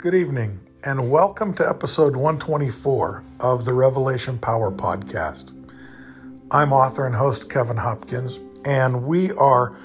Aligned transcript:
Good 0.00 0.14
evening, 0.14 0.58
and 0.82 1.10
welcome 1.10 1.52
to 1.52 1.68
episode 1.68 2.16
124 2.16 3.22
of 3.40 3.66
the 3.66 3.74
Revelation 3.74 4.38
Power 4.38 4.72
Podcast. 4.72 5.52
I'm 6.50 6.72
author 6.72 7.04
and 7.04 7.14
host 7.14 7.50
Kevin 7.50 7.76
Hopkins, 7.76 8.40
and 8.64 9.04
we 9.04 9.30
are 9.32 9.76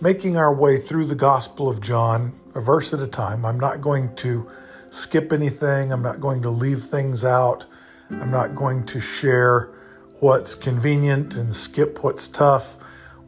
making 0.00 0.36
our 0.36 0.54
way 0.54 0.78
through 0.78 1.06
the 1.06 1.16
Gospel 1.16 1.68
of 1.68 1.80
John, 1.80 2.32
a 2.54 2.60
verse 2.60 2.94
at 2.94 3.00
a 3.00 3.08
time. 3.08 3.44
I'm 3.44 3.58
not 3.58 3.80
going 3.80 4.14
to 4.14 4.48
skip 4.90 5.32
anything, 5.32 5.92
I'm 5.92 6.00
not 6.00 6.20
going 6.20 6.42
to 6.42 6.50
leave 6.50 6.84
things 6.84 7.24
out, 7.24 7.66
I'm 8.12 8.30
not 8.30 8.54
going 8.54 8.86
to 8.86 9.00
share 9.00 9.74
what's 10.20 10.54
convenient 10.54 11.34
and 11.34 11.52
skip 11.56 12.04
what's 12.04 12.28
tough. 12.28 12.76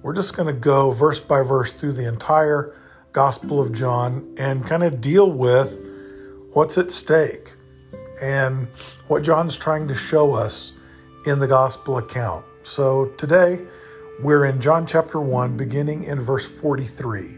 We're 0.02 0.14
just 0.14 0.36
going 0.36 0.46
to 0.46 0.60
go 0.60 0.92
verse 0.92 1.18
by 1.18 1.42
verse 1.42 1.72
through 1.72 1.94
the 1.94 2.06
entire 2.06 2.76
Gospel 3.10 3.60
of 3.60 3.72
John 3.72 4.36
and 4.38 4.64
kind 4.64 4.84
of 4.84 5.00
deal 5.00 5.32
with 5.32 5.87
what's 6.52 6.78
at 6.78 6.90
stake 6.90 7.52
and 8.20 8.66
what 9.08 9.22
John's 9.22 9.56
trying 9.56 9.88
to 9.88 9.94
show 9.94 10.34
us 10.34 10.72
in 11.26 11.38
the 11.38 11.46
gospel 11.46 11.98
account. 11.98 12.44
So 12.62 13.06
today 13.16 13.60
we're 14.20 14.46
in 14.46 14.60
John 14.60 14.86
chapter 14.86 15.20
1, 15.20 15.56
beginning 15.56 16.04
in 16.04 16.20
verse 16.20 16.48
43. 16.48 17.36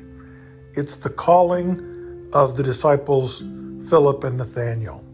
It's 0.75 0.97
the 0.97 1.11
calling 1.11 2.29
of 2.33 2.57
the 2.57 2.63
disciples 2.63 3.43
Philip 3.89 4.25
and 4.25 4.39
Nathanael. 4.39 5.05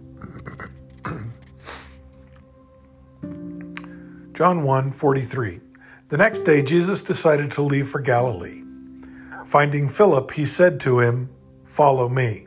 John 4.33 4.63
1 4.63 4.93
43. 4.93 5.61
The 6.09 6.17
next 6.17 6.41
day, 6.41 6.63
Jesus 6.63 7.03
decided 7.03 7.51
to 7.53 7.63
leave 7.63 7.89
for 7.89 8.01
Galilee. 8.01 8.63
Finding 9.47 9.89
Philip, 9.89 10.33
he 10.33 10.47
said 10.47 10.81
to 10.81 11.01
him, 11.01 11.31
Follow 11.65 12.09
me. 12.09 12.47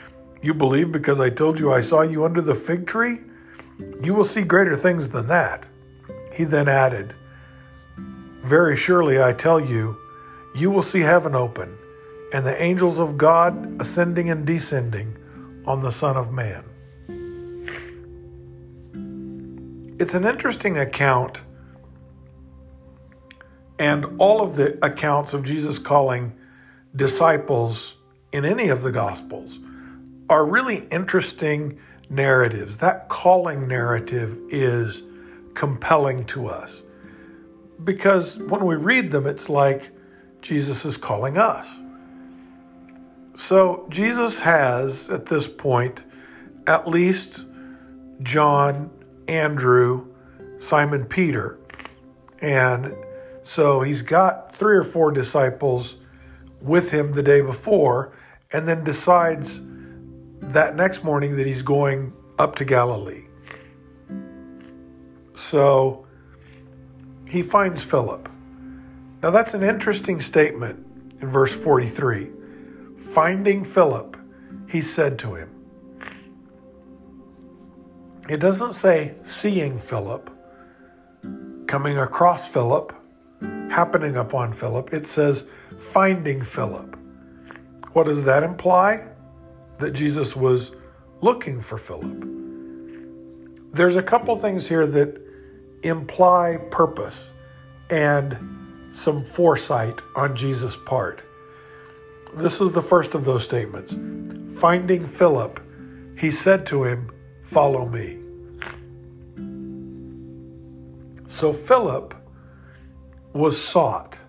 you 0.41 0.53
believe 0.53 0.91
because 0.91 1.19
I 1.19 1.29
told 1.29 1.59
you 1.59 1.71
I 1.71 1.81
saw 1.81 2.01
you 2.01 2.25
under 2.25 2.41
the 2.41 2.55
fig 2.55 2.87
tree? 2.87 3.19
You 4.01 4.13
will 4.13 4.25
see 4.25 4.41
greater 4.41 4.75
things 4.75 5.09
than 5.09 5.27
that. 5.27 5.67
He 6.33 6.43
then 6.43 6.67
added, 6.67 7.13
Very 8.43 8.75
surely 8.75 9.21
I 9.21 9.33
tell 9.33 9.59
you, 9.59 9.97
you 10.55 10.71
will 10.71 10.83
see 10.83 11.01
heaven 11.01 11.35
open, 11.35 11.77
and 12.33 12.45
the 12.45 12.59
angels 12.61 12.99
of 12.99 13.17
God 13.17 13.79
ascending 13.79 14.29
and 14.29 14.45
descending 14.45 15.17
on 15.65 15.81
the 15.81 15.91
Son 15.91 16.17
of 16.17 16.31
Man. 16.31 16.63
It's 19.99 20.15
an 20.15 20.25
interesting 20.25 20.79
account, 20.79 21.41
and 23.77 24.05
all 24.17 24.41
of 24.41 24.55
the 24.55 24.83
accounts 24.83 25.33
of 25.33 25.43
Jesus 25.43 25.77
calling 25.77 26.33
disciples 26.95 27.97
in 28.31 28.43
any 28.45 28.69
of 28.69 28.81
the 28.81 28.91
Gospels 28.91 29.59
are 30.31 30.45
really 30.45 30.87
interesting 30.91 31.77
narratives. 32.09 32.77
That 32.77 33.09
calling 33.09 33.67
narrative 33.67 34.39
is 34.49 35.03
compelling 35.53 36.23
to 36.27 36.47
us 36.47 36.83
because 37.83 38.37
when 38.37 38.63
we 38.65 38.75
read 38.75 39.11
them, 39.11 39.27
it's 39.27 39.49
like 39.49 39.91
Jesus 40.41 40.85
is 40.85 40.95
calling 40.95 41.37
us. 41.37 41.67
So 43.35 43.85
Jesus 43.89 44.39
has, 44.39 45.09
at 45.09 45.25
this 45.25 45.49
point, 45.49 46.05
at 46.65 46.87
least 46.87 47.43
John, 48.23 48.89
Andrew, 49.27 50.07
Simon 50.59 51.03
Peter. 51.05 51.57
And 52.39 52.95
so 53.43 53.81
he's 53.81 54.01
got 54.01 54.55
three 54.55 54.77
or 54.77 54.83
four 54.83 55.11
disciples 55.11 55.97
with 56.61 56.91
him 56.91 57.11
the 57.13 57.23
day 57.23 57.41
before, 57.41 58.13
and 58.53 58.65
then 58.65 58.85
decides 58.85 59.59
that 60.41 60.75
next 60.75 61.03
morning 61.03 61.37
that 61.37 61.47
he's 61.47 61.61
going 61.61 62.13
up 62.37 62.55
to 62.55 62.65
Galilee. 62.65 63.25
So 65.33 66.05
he 67.27 67.41
finds 67.41 67.81
Philip. 67.81 68.29
Now 69.23 69.29
that's 69.29 69.53
an 69.53 69.63
interesting 69.63 70.19
statement 70.19 70.85
in 71.21 71.29
verse 71.29 71.53
43. 71.53 72.29
Finding 73.13 73.63
Philip, 73.63 74.17
he 74.67 74.81
said 74.81 75.19
to 75.19 75.35
him. 75.35 75.49
It 78.29 78.39
doesn't 78.39 78.73
say 78.73 79.15
seeing 79.23 79.79
Philip, 79.79 80.29
coming 81.67 81.97
across 81.97 82.47
Philip, 82.47 82.93
happening 83.69 84.15
upon 84.15 84.53
Philip. 84.53 84.93
It 84.93 85.07
says 85.07 85.47
finding 85.91 86.41
Philip. 86.41 86.97
What 87.93 88.05
does 88.05 88.23
that 88.23 88.43
imply? 88.43 89.07
That 89.81 89.91
Jesus 89.91 90.35
was 90.35 90.71
looking 91.21 91.61
for 91.61 91.77
Philip. 91.77 92.23
There's 93.73 93.95
a 93.95 94.03
couple 94.03 94.37
things 94.37 94.67
here 94.67 94.87
that 94.87 95.21
imply 95.83 96.57
purpose 96.71 97.29
and 97.89 98.37
some 98.91 99.23
foresight 99.23 100.01
on 100.15 100.35
Jesus' 100.35 100.77
part. 100.85 101.23
This 102.35 102.61
is 102.61 102.71
the 102.71 102.81
first 102.81 103.15
of 103.15 103.25
those 103.25 103.43
statements. 103.43 103.95
Finding 104.59 105.07
Philip, 105.07 105.59
he 106.17 106.31
said 106.31 106.65
to 106.67 106.83
him, 106.83 107.11
Follow 107.43 107.85
me. 107.87 108.17
So 111.27 111.51
Philip 111.53 112.13
was 113.33 113.61
sought. 113.61 114.19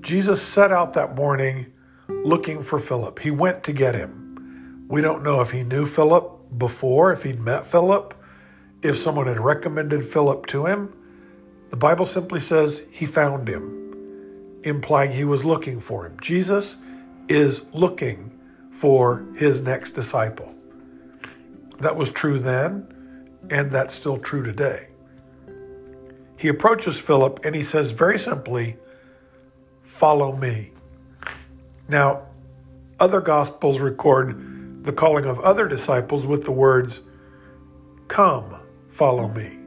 Jesus 0.00 0.40
set 0.42 0.70
out 0.70 0.94
that 0.94 1.14
morning 1.14 1.66
looking 2.08 2.62
for 2.62 2.78
Philip. 2.78 3.18
He 3.18 3.30
went 3.30 3.64
to 3.64 3.72
get 3.72 3.94
him. 3.94 4.25
We 4.88 5.00
don't 5.00 5.22
know 5.22 5.40
if 5.40 5.50
he 5.50 5.62
knew 5.62 5.86
Philip 5.86 6.58
before, 6.58 7.12
if 7.12 7.24
he'd 7.24 7.40
met 7.40 7.70
Philip, 7.70 8.14
if 8.82 8.98
someone 8.98 9.26
had 9.26 9.40
recommended 9.40 10.10
Philip 10.12 10.46
to 10.46 10.66
him. 10.66 10.92
The 11.70 11.76
Bible 11.76 12.06
simply 12.06 12.38
says 12.38 12.84
he 12.90 13.04
found 13.04 13.48
him, 13.48 14.60
implying 14.62 15.12
he 15.12 15.24
was 15.24 15.44
looking 15.44 15.80
for 15.80 16.06
him. 16.06 16.18
Jesus 16.20 16.76
is 17.28 17.64
looking 17.72 18.38
for 18.78 19.26
his 19.36 19.60
next 19.60 19.92
disciple. 19.92 20.54
That 21.80 21.96
was 21.96 22.10
true 22.10 22.38
then, 22.38 22.86
and 23.50 23.72
that's 23.72 23.94
still 23.94 24.18
true 24.18 24.44
today. 24.44 24.88
He 26.36 26.48
approaches 26.48 26.98
Philip 26.98 27.44
and 27.44 27.56
he 27.56 27.62
says 27.64 27.90
very 27.90 28.18
simply, 28.18 28.76
Follow 29.82 30.36
me. 30.36 30.72
Now, 31.88 32.26
other 33.00 33.20
gospels 33.20 33.80
record 33.80 34.55
the 34.86 34.92
calling 34.92 35.26
of 35.26 35.40
other 35.40 35.68
disciples 35.68 36.26
with 36.26 36.44
the 36.44 36.52
words, 36.52 37.00
Come, 38.08 38.56
follow 38.88 39.28
me. 39.28 39.58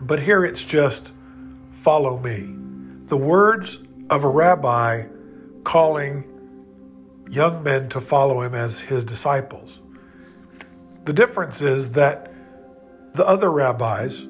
But 0.00 0.22
here 0.22 0.44
it's 0.44 0.64
just, 0.64 1.12
Follow 1.82 2.18
me. 2.18 2.48
The 3.08 3.16
words 3.18 3.78
of 4.08 4.24
a 4.24 4.28
rabbi 4.28 5.04
calling 5.62 6.24
young 7.28 7.62
men 7.62 7.90
to 7.90 8.00
follow 8.00 8.40
him 8.40 8.54
as 8.54 8.80
his 8.80 9.04
disciples. 9.04 9.80
The 11.04 11.12
difference 11.12 11.60
is 11.60 11.92
that 11.92 12.32
the 13.12 13.26
other 13.26 13.50
rabbis 13.50 14.22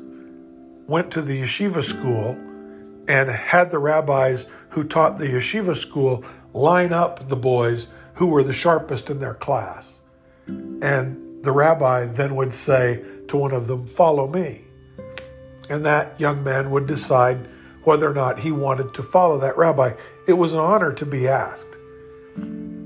went 0.89 1.13
to 1.13 1.23
the 1.23 1.43
yeshiva 1.43 1.85
school 1.85 2.37
and 3.09 3.31
had 3.31 3.71
the 3.71 3.79
rabbis 3.79 4.47
who 4.71 4.85
taught 4.85 5.19
the 5.19 5.27
yeshiva 5.27 5.77
school 5.77 6.25
line 6.53 6.93
up 6.93 7.29
the 7.29 7.37
boys 7.37 7.89
who 8.15 8.27
were 8.27 8.43
the 8.43 8.53
sharpest 8.53 9.11
in 9.11 9.21
their 9.21 9.35
class. 9.35 10.01
And 10.47 11.43
the 11.45 11.53
rabbi 11.53 12.07
then 12.07 12.37
would 12.37 12.55
say 12.55 13.05
to 13.29 13.37
one 13.37 13.53
of 13.53 13.67
them, 13.67 13.87
Follow 13.87 14.27
me. 14.27 14.63
And 15.69 15.85
that 15.85 16.21
young 16.21 16.45
man 16.45 16.71
would 16.71 16.87
decide 16.87 17.49
whether 17.85 18.11
or 18.11 18.15
not 18.15 18.41
he 18.41 18.53
wanted 18.53 18.95
to 18.95 19.03
follow 19.03 19.39
that 19.39 19.57
rabbi. 19.57 19.95
It 20.27 20.35
was 20.35 20.55
an 20.55 20.61
honor 20.61 20.93
to 20.95 21.07
be 21.07 21.29
asked. 21.29 21.67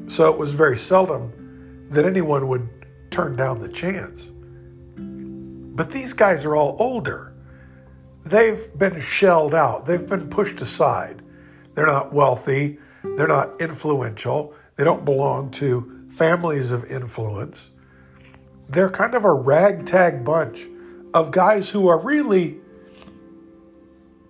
So 0.08 0.32
it 0.32 0.38
was 0.38 0.52
very 0.52 0.78
seldom 0.78 1.86
that 1.90 2.04
anyone 2.04 2.48
would 2.48 2.68
turn 3.10 3.36
down 3.36 3.60
the 3.60 3.68
chance. 3.68 4.28
But 4.96 5.90
these 5.90 6.12
guys 6.12 6.44
are 6.44 6.56
all 6.56 6.76
older. 6.78 7.27
They've 8.24 8.76
been 8.76 9.00
shelled 9.00 9.54
out, 9.54 9.86
they've 9.86 10.06
been 10.06 10.28
pushed 10.28 10.60
aside. 10.60 11.22
They're 11.74 11.86
not 11.86 12.12
wealthy, 12.12 12.78
they're 13.02 13.28
not 13.28 13.60
influential, 13.60 14.54
they 14.76 14.84
don't 14.84 15.04
belong 15.04 15.50
to 15.52 16.06
families 16.10 16.70
of 16.70 16.84
influence. 16.90 17.70
They're 18.68 18.90
kind 18.90 19.14
of 19.14 19.24
a 19.24 19.32
ragtag 19.32 20.24
bunch 20.24 20.66
of 21.14 21.30
guys 21.30 21.70
who 21.70 21.88
are 21.88 21.98
really 21.98 22.58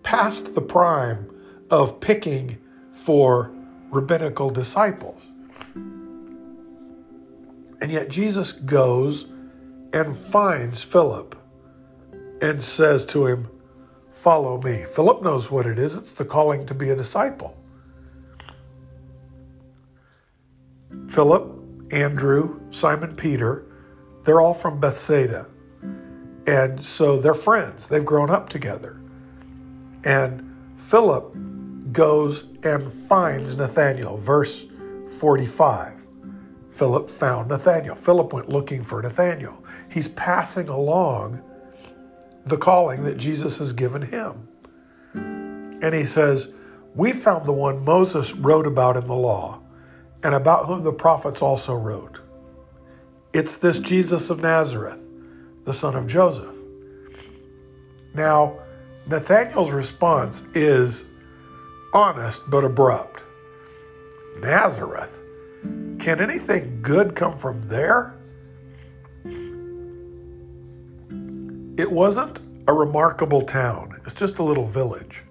past 0.03 0.55
the 0.55 0.61
prime 0.61 1.29
of 1.71 2.01
picking 2.01 2.59
for 2.93 3.53
rabbinical 3.91 4.51
disciples. 4.51 5.27
And 7.81 7.91
yet 7.91 8.09
Jesus 8.09 8.53
goes 8.53 9.27
and 9.93 10.17
finds 10.17 10.83
Philip 10.83 11.37
and 12.41 12.63
says 12.63 13.07
to 13.07 13.27
him, 13.27 13.49
Follow 14.19 14.61
me. 14.61 14.85
Philip 14.85 15.23
knows 15.23 15.49
what 15.49 15.65
it 15.65 15.79
is 15.79 15.97
it's 15.97 16.13
the 16.13 16.25
calling 16.25 16.67
to 16.67 16.75
be 16.75 16.91
a 16.91 16.97
disciple. 16.97 17.57
Philip, 21.09 21.49
Andrew, 21.93 22.61
Simon 22.73 23.15
Peter, 23.15 23.65
they're 24.25 24.41
all 24.41 24.55
from 24.55 24.81
Bethsaida. 24.81 25.47
And 26.49 26.85
so 26.85 27.19
they're 27.19 27.33
friends. 27.33 27.89
They've 27.89 28.05
grown 28.05 28.29
up 28.29 28.49
together. 28.49 29.01
And 30.03 30.75
Philip 30.89 31.37
goes 31.93 32.45
and 32.65 32.93
finds 33.09 33.57
Nathanael. 33.57 34.17
Verse 34.17 34.67
45. 35.21 35.93
Philip 36.73 37.09
found 37.09 37.51
Nathanael. 37.51 37.95
Philip 37.95 38.33
went 38.33 38.49
looking 38.49 38.83
for 38.83 39.01
Nathanael. 39.01 39.63
He's 39.89 40.09
passing 40.09 40.69
along 40.69 41.41
the 42.49 42.57
calling 42.57 43.05
that 43.05 43.19
Jesus 43.19 43.59
has 43.59 43.73
given 43.73 44.03
him. 44.03 44.49
And 45.15 45.95
he 45.95 46.05
says, 46.05 46.53
We 46.95 47.13
found 47.13 47.45
the 47.45 47.53
one 47.53 47.85
Moses 47.85 48.35
wrote 48.35 48.67
about 48.67 48.97
in 48.97 49.07
the 49.07 49.15
law, 49.15 49.61
and 50.23 50.35
about 50.35 50.67
whom 50.67 50.83
the 50.83 50.93
prophets 50.93 51.43
also 51.43 51.75
wrote. 51.75 52.21
It's 53.33 53.57
this 53.57 53.79
Jesus 53.79 54.31
of 54.31 54.41
Nazareth, 54.41 55.01
the 55.65 55.75
son 55.75 55.95
of 55.95 56.07
Joseph. 56.07 56.55
Now, 58.15 58.59
Nathanael's 59.07 59.71
response 59.71 60.43
is 60.55 61.07
honest 61.95 62.43
but 62.49 62.65
abrupt. 62.65 63.23
Nazareth? 64.41 65.19
Can 65.99 66.21
anything 66.21 66.81
good 66.83 67.15
come 67.15 67.39
from 67.39 67.69
there? 67.69 68.18
It 71.79 71.93
wasn't 71.93 72.41
a 72.67 72.73
remarkable 72.73 73.43
town, 73.43 74.01
it's 74.05 74.13
just 74.13 74.39
a 74.39 74.43
little 74.43 74.67
village. 74.67 75.23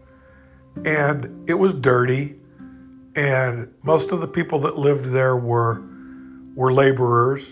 And 0.85 1.49
it 1.49 1.55
was 1.55 1.73
dirty, 1.73 2.37
and 3.17 3.73
most 3.83 4.13
of 4.13 4.21
the 4.21 4.29
people 4.29 4.59
that 4.59 4.79
lived 4.79 5.07
there 5.11 5.35
were, 5.35 5.83
were 6.55 6.71
laborers. 6.71 7.45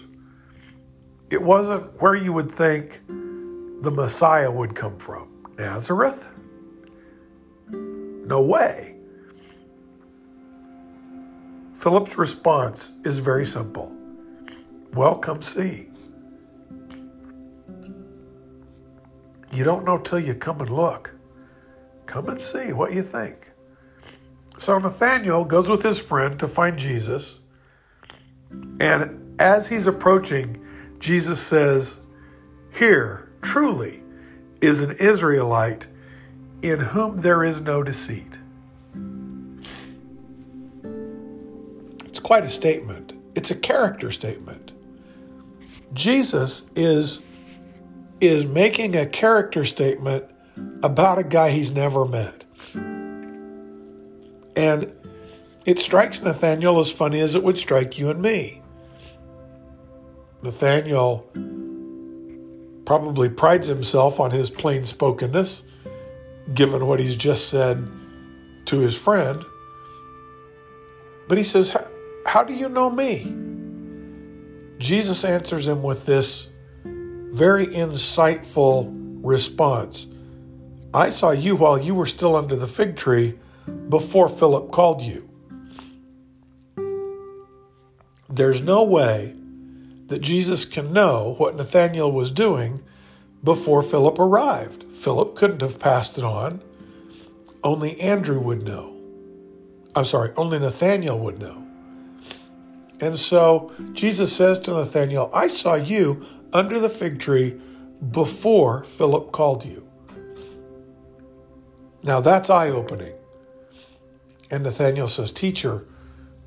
It 1.29 1.41
wasn't 1.41 2.01
where 2.01 2.15
you 2.15 2.31
would 2.31 2.49
think 2.49 3.01
the 3.07 3.91
Messiah 3.91 4.49
would 4.49 4.75
come 4.75 4.97
from. 4.97 5.27
Nazareth? 5.57 6.25
No 7.69 8.41
way. 8.41 8.95
Philip's 11.79 12.17
response 12.17 12.93
is 13.03 13.19
very 13.19 13.45
simple 13.45 13.91
Well, 14.93 15.17
come 15.17 15.41
see. 15.41 15.89
You 19.55 19.63
don't 19.63 19.85
know 19.85 19.97
till 19.97 20.19
you 20.19 20.35
come 20.35 20.59
and 20.59 20.69
look. 20.69 21.11
Come 22.07 22.27
and 22.27 22.41
see 22.41 22.73
what 22.73 22.93
you 22.93 23.01
think. 23.01 23.51
So 24.57 24.77
Nathanael 24.77 25.45
goes 25.45 25.69
with 25.69 25.81
his 25.81 25.97
friend 25.97 26.37
to 26.39 26.47
find 26.49 26.77
Jesus. 26.77 27.39
And 28.81 29.39
as 29.39 29.69
he's 29.69 29.87
approaching, 29.87 30.61
Jesus 30.99 31.39
says, 31.39 31.99
Here, 32.77 33.31
truly, 33.41 34.03
is 34.59 34.81
an 34.81 34.91
Israelite 34.97 35.87
in 36.61 36.79
whom 36.79 37.21
there 37.21 37.43
is 37.45 37.61
no 37.61 37.81
deceit. 37.81 38.33
It's 42.03 42.19
quite 42.19 42.43
a 42.43 42.49
statement. 42.49 43.13
It's 43.35 43.51
a 43.51 43.55
character 43.55 44.11
statement. 44.11 44.73
Jesus 45.93 46.63
is 46.75 47.21
is 48.21 48.45
making 48.45 48.95
a 48.95 49.05
character 49.05 49.65
statement 49.65 50.25
about 50.83 51.17
a 51.17 51.23
guy 51.23 51.51
he's 51.51 51.71
never 51.71 52.05
met. 52.05 52.43
And 54.55 54.91
it 55.65 55.79
strikes 55.79 56.21
Nathaniel 56.21 56.79
as 56.79 56.91
funny 56.91 57.19
as 57.19 57.35
it 57.35 57.43
would 57.43 57.57
strike 57.57 57.99
you 57.99 58.09
and 58.09 58.21
me. 58.21 58.61
Nathaniel 60.41 61.29
probably 62.85 63.29
prides 63.29 63.67
himself 63.67 64.19
on 64.19 64.31
his 64.31 64.49
plain 64.49 64.85
spokenness, 64.85 65.63
given 66.53 66.85
what 66.85 66.99
he's 66.99 67.15
just 67.15 67.49
said 67.49 67.87
to 68.65 68.79
his 68.79 68.95
friend. 68.95 69.43
But 71.27 71.37
he 71.37 71.43
says, 71.43 71.75
How 72.27 72.43
do 72.43 72.53
you 72.53 72.69
know 72.69 72.89
me? 72.89 73.35
Jesus 74.77 75.25
answers 75.25 75.67
him 75.67 75.81
with 75.81 76.05
this 76.05 76.49
very 77.35 77.67
insightful 77.67 78.89
response. 79.21 80.07
I 80.93 81.09
saw 81.09 81.31
you 81.31 81.57
while 81.57 81.77
you 81.77 81.93
were 81.93 82.05
still 82.05 82.33
under 82.33 82.55
the 82.55 82.67
fig 82.67 82.95
tree 82.95 83.37
before 83.89 84.29
Philip 84.29 84.71
called 84.71 85.01
you. 85.01 85.27
There's 88.29 88.61
no 88.61 88.83
way 88.83 89.35
that 90.07 90.21
Jesus 90.21 90.63
can 90.63 90.93
know 90.93 91.35
what 91.37 91.57
Nathanael 91.57 92.09
was 92.09 92.31
doing 92.31 92.81
before 93.43 93.81
Philip 93.81 94.17
arrived. 94.17 94.85
Philip 94.93 95.35
couldn't 95.35 95.61
have 95.61 95.77
passed 95.77 96.17
it 96.17 96.23
on. 96.23 96.61
Only 97.65 97.99
Andrew 97.99 98.39
would 98.39 98.63
know. 98.63 98.95
I'm 99.93 100.05
sorry, 100.05 100.31
only 100.37 100.59
Nathanael 100.59 101.19
would 101.19 101.39
know. 101.39 101.65
And 103.01 103.17
so 103.17 103.73
Jesus 103.91 104.33
says 104.33 104.57
to 104.59 104.71
Nathanael, 104.71 105.29
I 105.33 105.47
saw 105.47 105.75
you 105.75 106.25
under 106.55 106.79
the 106.79 106.89
fig 106.89 107.19
tree 107.19 107.59
before 108.11 108.85
Philip 108.85 109.33
called 109.33 109.65
you. 109.65 109.85
Now 112.01 112.21
that's 112.21 112.49
eye 112.49 112.69
opening. 112.69 113.13
And 114.49 114.63
Nathanael 114.63 115.09
says, 115.09 115.33
Teacher, 115.33 115.85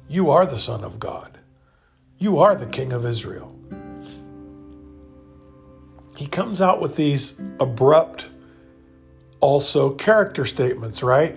you 0.09 0.31
are 0.31 0.47
the 0.47 0.59
Son 0.59 0.83
of 0.83 0.99
God. 0.99 1.39
You 2.17 2.39
are 2.39 2.55
the 2.55 2.67
King 2.67 2.95
of 2.95 3.05
Israel. 3.05 3.55
He 6.17 6.27
comes 6.27 6.63
out 6.63 6.81
with 6.81 6.97
these 6.97 7.35
abrupt, 7.61 8.31
also 9.41 9.91
character 9.91 10.47
statements, 10.47 11.03
right? 11.03 11.37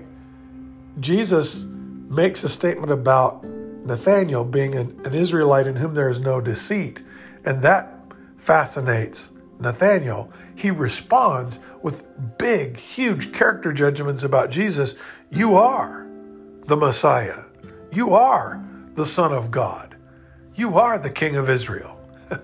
Jesus 0.98 1.66
makes 1.66 2.46
a 2.46 2.50
statement 2.50 2.92
about 2.94 3.44
Nathanael 3.44 4.46
being 4.46 4.76
an, 4.76 4.98
an 5.04 5.14
Israelite 5.14 5.68
in 5.68 5.76
whom 5.76 5.94
there 5.94 6.10
is 6.10 6.22
no 6.22 6.40
deceit, 6.40 7.04
and 7.44 7.62
that 7.64 8.01
fascinates 8.42 9.30
Nathanael. 9.60 10.34
He 10.56 10.72
responds 10.72 11.60
with 11.82 12.04
big, 12.38 12.78
huge 12.78 13.32
character 13.32 13.72
judgments 13.72 14.24
about 14.24 14.50
Jesus. 14.50 14.96
You 15.30 15.56
are 15.56 16.06
the 16.66 16.76
Messiah. 16.76 17.44
You 17.92 18.16
are 18.16 18.64
the 18.96 19.06
Son 19.06 19.32
of 19.32 19.52
God. 19.52 19.96
You 20.56 20.78
are 20.78 20.98
the 20.98 21.10
King 21.10 21.36
of 21.36 21.50
Israel. 21.50 21.98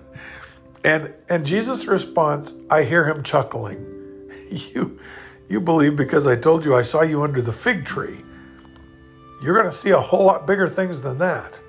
and 0.84 1.12
and 1.28 1.44
Jesus' 1.44 1.86
response, 1.86 2.54
I 2.70 2.84
hear 2.84 3.04
him 3.04 3.22
chuckling. 3.22 3.84
You 4.74 4.98
you 5.46 5.60
believe 5.60 5.94
because 5.94 6.26
I 6.26 6.34
told 6.34 6.64
you 6.64 6.74
I 6.74 6.80
saw 6.80 7.02
you 7.02 7.22
under 7.22 7.42
the 7.42 7.52
fig 7.52 7.84
tree. 7.84 8.24
You're 9.42 9.52
going 9.52 9.70
to 9.70 9.76
see 9.76 9.90
a 9.90 10.00
whole 10.00 10.24
lot 10.24 10.46
bigger 10.46 10.66
things 10.66 11.02
than 11.02 11.18
that. 11.18 11.60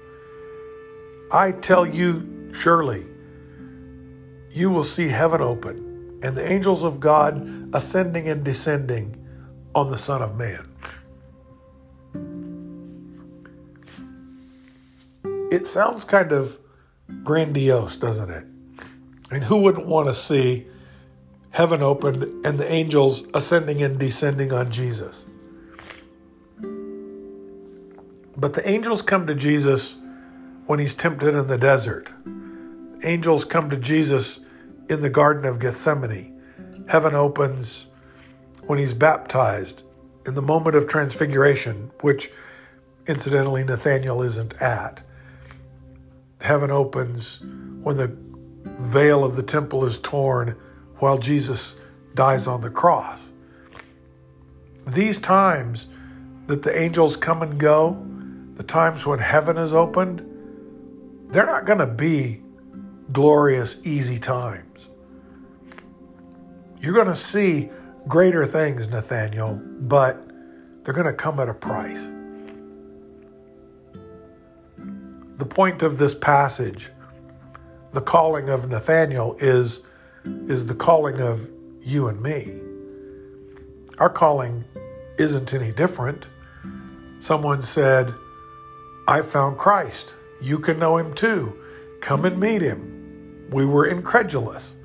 I 1.29 1.51
tell 1.51 1.85
you 1.85 2.53
surely 2.53 3.05
you 4.51 4.69
will 4.69 4.83
see 4.83 5.07
heaven 5.07 5.41
open 5.41 6.19
and 6.23 6.35
the 6.35 6.51
angels 6.51 6.83
of 6.83 6.99
God 6.99 7.69
ascending 7.73 8.27
and 8.27 8.43
descending 8.43 9.15
on 9.73 9.89
the 9.89 9.97
Son 9.97 10.21
of 10.21 10.35
Man. 10.35 10.65
It 15.51 15.65
sounds 15.65 16.03
kind 16.03 16.31
of 16.31 16.59
grandiose, 17.23 17.97
doesn't 17.97 18.29
it? 18.29 18.45
And 19.31 19.43
who 19.43 19.57
wouldn't 19.57 19.87
want 19.87 20.07
to 20.07 20.13
see 20.13 20.67
heaven 21.51 21.81
opened 21.81 22.45
and 22.45 22.59
the 22.59 22.71
angels 22.71 23.23
ascending 23.33 23.81
and 23.81 23.99
descending 23.99 24.51
on 24.51 24.71
Jesus? 24.71 25.25
But 28.35 28.53
the 28.53 28.67
angels 28.67 29.01
come 29.01 29.27
to 29.27 29.35
Jesus 29.35 29.95
when 30.65 30.79
he's 30.79 30.95
tempted 30.95 31.35
in 31.35 31.47
the 31.47 31.57
desert. 31.57 32.11
Angels 33.03 33.45
come 33.45 33.69
to 33.69 33.77
Jesus 33.77 34.41
in 34.89 35.01
the 35.01 35.09
Garden 35.09 35.45
of 35.45 35.59
Gethsemane. 35.59 36.35
Heaven 36.87 37.15
opens 37.15 37.87
when 38.63 38.79
he's 38.79 38.93
baptized 38.93 39.83
in 40.25 40.35
the 40.35 40.41
moment 40.41 40.75
of 40.75 40.87
transfiguration, 40.87 41.91
which 42.01 42.29
incidentally 43.07 43.63
Nathaniel 43.63 44.21
isn't 44.21 44.61
at. 44.61 45.01
Heaven 46.41 46.71
opens 46.71 47.39
when 47.41 47.97
the 47.97 48.15
veil 48.63 49.23
of 49.23 49.35
the 49.35 49.43
temple 49.43 49.85
is 49.85 49.97
torn 49.97 50.57
while 50.97 51.17
Jesus 51.17 51.75
dies 52.15 52.47
on 52.47 52.61
the 52.61 52.69
cross. 52.69 53.27
These 54.85 55.19
times 55.19 55.87
that 56.47 56.63
the 56.63 56.77
angels 56.77 57.15
come 57.15 57.41
and 57.41 57.59
go, 57.59 58.05
the 58.55 58.63
times 58.63 59.05
when 59.05 59.19
heaven 59.19 59.57
is 59.57 59.73
opened, 59.73 60.25
they're 61.29 61.45
not 61.45 61.65
going 61.65 61.79
to 61.79 61.87
be 61.87 62.41
glorious, 63.11 63.85
easy 63.85 64.19
times. 64.19 64.87
You're 66.79 66.93
going 66.93 67.07
to 67.07 67.15
see 67.15 67.69
greater 68.07 68.45
things, 68.45 68.87
Nathaniel, 68.87 69.61
but 69.63 70.25
they're 70.83 70.93
going 70.93 71.07
to 71.07 71.13
come 71.13 71.39
at 71.39 71.49
a 71.49 71.53
price. 71.53 72.07
The 75.37 75.45
point 75.45 75.83
of 75.83 75.97
this 75.97 76.15
passage, 76.15 76.89
the 77.91 78.01
calling 78.01 78.49
of 78.49 78.69
Nathaniel, 78.69 79.35
is, 79.39 79.81
is 80.25 80.67
the 80.67 80.75
calling 80.75 81.19
of 81.21 81.49
you 81.81 82.07
and 82.07 82.21
me. 82.21 82.59
Our 83.97 84.09
calling 84.09 84.65
isn't 85.17 85.53
any 85.53 85.71
different. 85.71 86.27
Someone 87.19 87.61
said, 87.61 88.13
I 89.07 89.21
found 89.21 89.57
Christ. 89.57 90.15
You 90.41 90.59
can 90.59 90.79
know 90.79 90.97
him 90.97 91.13
too. 91.13 91.57
Come 91.99 92.23
and 92.23 92.39
meet 92.39 92.61
him. 92.61 92.98
We 93.49 93.65
were 93.65 93.87
incredulous. 93.87 94.75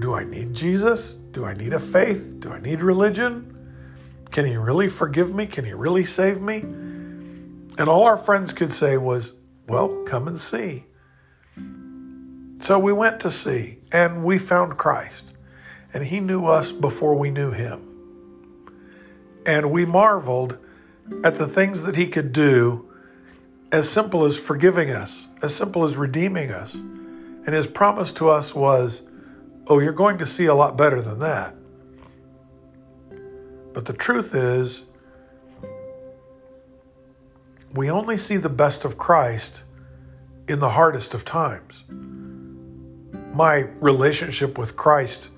Do 0.00 0.14
I 0.14 0.24
need 0.24 0.54
Jesus? 0.54 1.14
Do 1.30 1.44
I 1.44 1.54
need 1.54 1.72
a 1.72 1.78
faith? 1.78 2.40
Do 2.40 2.50
I 2.50 2.60
need 2.60 2.82
religion? 2.82 3.50
Can 4.30 4.44
he 4.44 4.56
really 4.56 4.88
forgive 4.88 5.34
me? 5.34 5.46
Can 5.46 5.64
he 5.64 5.72
really 5.72 6.04
save 6.04 6.40
me? 6.40 6.60
And 7.76 7.88
all 7.88 8.04
our 8.04 8.16
friends 8.16 8.52
could 8.52 8.72
say 8.72 8.96
was, 8.96 9.34
Well, 9.68 10.02
come 10.04 10.28
and 10.28 10.40
see. 10.40 10.84
So 12.60 12.78
we 12.78 12.92
went 12.92 13.20
to 13.20 13.30
see, 13.30 13.78
and 13.92 14.24
we 14.24 14.38
found 14.38 14.78
Christ. 14.78 15.32
And 15.92 16.04
he 16.04 16.18
knew 16.18 16.46
us 16.46 16.72
before 16.72 17.14
we 17.14 17.30
knew 17.30 17.50
him. 17.50 17.82
And 19.46 19.70
we 19.70 19.84
marveled 19.84 20.58
at 21.22 21.36
the 21.36 21.46
things 21.46 21.82
that 21.82 21.96
he 21.96 22.06
could 22.06 22.32
do 22.32 22.88
as 23.70 23.88
simple 23.88 24.24
as 24.24 24.36
forgiving 24.36 24.90
us, 24.90 25.28
as 25.42 25.54
simple 25.54 25.84
as 25.84 25.96
redeeming 25.96 26.50
us. 26.50 26.76
And 27.46 27.54
his 27.54 27.66
promise 27.66 28.12
to 28.14 28.28
us 28.28 28.54
was, 28.54 29.02
Oh, 29.66 29.78
you're 29.78 29.92
going 29.92 30.18
to 30.18 30.26
see 30.26 30.46
a 30.46 30.54
lot 30.54 30.76
better 30.76 31.00
than 31.00 31.20
that. 31.20 31.54
But 33.72 33.86
the 33.86 33.92
truth 33.92 34.34
is, 34.34 34.84
we 37.72 37.90
only 37.90 38.16
see 38.18 38.36
the 38.36 38.48
best 38.48 38.84
of 38.84 38.96
Christ 38.96 39.64
in 40.48 40.58
the 40.58 40.70
hardest 40.70 41.14
of 41.14 41.24
times. 41.24 41.84
My 43.32 43.66
relationship 43.80 44.58
with 44.58 44.76
Christ 44.76 45.30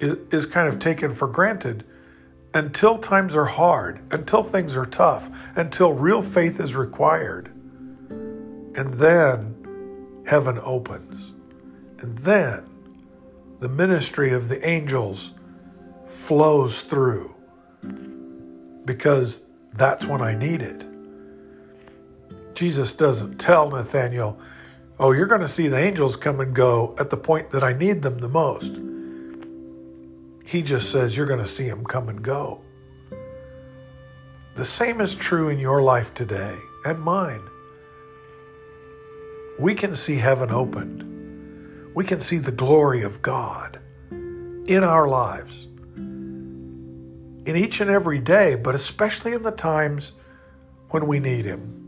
is, 0.00 0.16
is 0.32 0.46
kind 0.46 0.68
of 0.68 0.78
taken 0.78 1.14
for 1.14 1.28
granted 1.28 1.84
until 2.54 2.98
times 2.98 3.36
are 3.36 3.46
hard, 3.46 4.00
until 4.10 4.42
things 4.42 4.76
are 4.76 4.84
tough, 4.84 5.30
until 5.56 5.92
real 5.92 6.20
faith 6.20 6.60
is 6.60 6.74
required. 6.74 7.48
And 8.74 8.94
then 8.94 10.24
heaven 10.26 10.58
opens. 10.62 11.11
And 12.02 12.18
then 12.18 12.64
the 13.60 13.68
ministry 13.68 14.32
of 14.32 14.48
the 14.48 14.68
angels 14.68 15.32
flows 16.08 16.82
through 16.82 17.34
because 18.84 19.42
that's 19.72 20.04
when 20.04 20.20
I 20.20 20.34
need 20.34 20.60
it. 20.60 20.84
Jesus 22.54 22.92
doesn't 22.92 23.38
tell 23.38 23.70
Nathaniel, 23.70 24.38
Oh, 24.98 25.12
you're 25.12 25.26
going 25.26 25.40
to 25.40 25.48
see 25.48 25.68
the 25.68 25.78
angels 25.78 26.16
come 26.16 26.38
and 26.40 26.54
go 26.54 26.94
at 26.98 27.10
the 27.10 27.16
point 27.16 27.50
that 27.50 27.64
I 27.64 27.72
need 27.72 28.02
them 28.02 28.18
the 28.18 28.28
most. 28.28 28.78
He 30.44 30.62
just 30.62 30.90
says, 30.90 31.16
You're 31.16 31.26
going 31.26 31.40
to 31.40 31.46
see 31.46 31.68
them 31.68 31.84
come 31.84 32.08
and 32.08 32.22
go. 32.22 32.60
The 34.54 34.66
same 34.66 35.00
is 35.00 35.14
true 35.14 35.48
in 35.48 35.58
your 35.58 35.80
life 35.80 36.12
today 36.12 36.58
and 36.84 37.00
mine 37.00 37.48
we 39.58 39.74
can 39.74 39.94
see 39.94 40.16
heaven 40.16 40.50
opened. 40.50 41.11
We 41.94 42.04
can 42.04 42.20
see 42.20 42.38
the 42.38 42.52
glory 42.52 43.02
of 43.02 43.20
God 43.22 43.78
in 44.10 44.82
our 44.82 45.08
lives, 45.08 45.66
in 45.94 47.54
each 47.56 47.80
and 47.80 47.90
every 47.90 48.18
day, 48.18 48.54
but 48.54 48.74
especially 48.74 49.32
in 49.32 49.42
the 49.42 49.50
times 49.50 50.12
when 50.90 51.06
we 51.06 51.20
need 51.20 51.44
Him. 51.44 51.82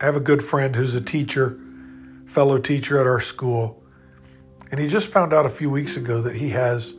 I 0.00 0.04
have 0.04 0.16
a 0.16 0.20
good 0.20 0.44
friend 0.44 0.76
who's 0.76 0.94
a 0.94 1.00
teacher, 1.00 1.58
fellow 2.26 2.58
teacher 2.58 3.00
at 3.00 3.06
our 3.06 3.20
school, 3.20 3.82
and 4.70 4.78
he 4.78 4.86
just 4.86 5.08
found 5.08 5.32
out 5.32 5.46
a 5.46 5.50
few 5.50 5.70
weeks 5.70 5.96
ago 5.96 6.20
that 6.22 6.36
he 6.36 6.50
has 6.50 6.94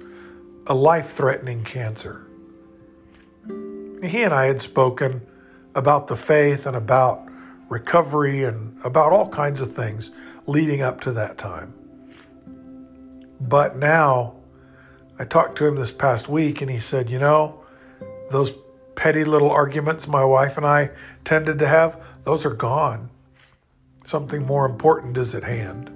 a 0.68 0.74
life 0.74 1.12
threatening 1.12 1.63
cancer. 1.63 2.25
He 4.03 4.24
and 4.24 4.34
I 4.34 4.46
had 4.46 4.62
spoken 4.62 5.22
about 5.75 6.08
the 6.08 6.15
faith 6.15 6.65
and 6.65 6.75
about 6.75 7.28
recovery 7.69 8.43
and 8.43 8.77
about 8.83 9.11
all 9.11 9.29
kinds 9.29 9.61
of 9.61 9.73
things 9.73 10.11
leading 10.47 10.81
up 10.81 10.99
to 11.01 11.11
that 11.11 11.38
time. 11.38 11.73
But 13.39 13.77
now, 13.77 14.35
I 15.17 15.25
talked 15.25 15.57
to 15.59 15.65
him 15.65 15.75
this 15.75 15.91
past 15.91 16.27
week 16.27 16.61
and 16.61 16.69
he 16.69 16.79
said, 16.79 17.09
You 17.09 17.19
know, 17.19 17.63
those 18.31 18.53
petty 18.95 19.23
little 19.23 19.49
arguments 19.49 20.07
my 20.07 20.25
wife 20.25 20.57
and 20.57 20.65
I 20.65 20.91
tended 21.23 21.59
to 21.59 21.67
have, 21.67 22.01
those 22.25 22.45
are 22.45 22.53
gone. 22.53 23.09
Something 24.03 24.45
more 24.45 24.65
important 24.65 25.17
is 25.17 25.35
at 25.35 25.43
hand. 25.43 25.91